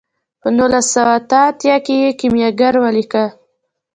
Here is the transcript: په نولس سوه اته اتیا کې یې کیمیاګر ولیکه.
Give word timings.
په 0.41 0.47
نولس 0.57 0.85
سوه 0.93 1.13
اته 1.19 1.39
اتیا 1.51 1.75
کې 1.85 1.93
یې 2.03 2.09
کیمیاګر 2.19 2.73
ولیکه. 2.83 3.25